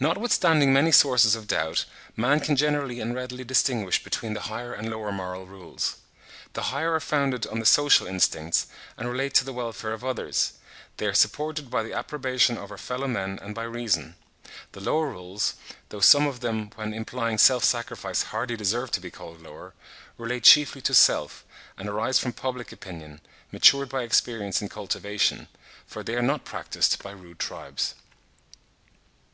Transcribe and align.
Not 0.00 0.16
withstanding 0.18 0.72
many 0.72 0.92
sources 0.92 1.34
of 1.34 1.48
doubt, 1.48 1.84
man 2.14 2.38
can 2.38 2.54
generally 2.54 3.00
and 3.00 3.16
readily 3.16 3.42
distinguish 3.42 4.00
between 4.04 4.32
the 4.32 4.42
higher 4.42 4.72
and 4.72 4.88
lower 4.88 5.10
moral 5.10 5.44
rules. 5.44 5.96
The 6.52 6.62
higher 6.70 6.94
are 6.94 7.00
founded 7.00 7.48
on 7.48 7.58
the 7.58 7.66
social 7.66 8.06
instincts, 8.06 8.68
and 8.96 9.08
relate 9.08 9.34
to 9.34 9.44
the 9.44 9.52
welfare 9.52 9.90
of 9.92 10.04
others. 10.04 10.52
They 10.98 11.06
are 11.06 11.14
supported 11.14 11.68
by 11.68 11.82
the 11.82 11.94
approbation 11.94 12.56
of 12.56 12.70
our 12.70 12.78
fellow 12.78 13.08
men 13.08 13.40
and 13.42 13.56
by 13.56 13.64
reason. 13.64 14.14
The 14.70 14.78
lower 14.80 15.08
rules, 15.08 15.54
though 15.88 15.98
some 15.98 16.28
of 16.28 16.38
them 16.38 16.70
when 16.76 16.94
implying 16.94 17.36
self 17.38 17.64
sacrifice 17.64 18.22
hardly 18.30 18.56
deserve 18.56 18.92
to 18.92 19.00
be 19.00 19.10
called 19.10 19.42
lower, 19.42 19.74
relate 20.16 20.44
chiefly 20.44 20.80
to 20.82 20.94
self, 20.94 21.44
and 21.76 21.88
arise 21.88 22.20
from 22.20 22.34
public 22.34 22.70
opinion, 22.70 23.20
matured 23.50 23.88
by 23.88 24.04
experience 24.04 24.60
and 24.60 24.70
cultivation; 24.70 25.48
for 25.88 26.04
they 26.04 26.14
are 26.14 26.22
not 26.22 26.44
practised 26.44 27.02
by 27.02 27.10
rude 27.10 27.40
tribes. 27.40 27.96